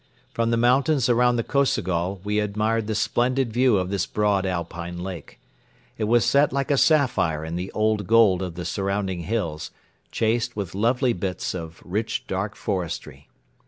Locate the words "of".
3.77-3.91, 8.41-8.55, 11.53-11.83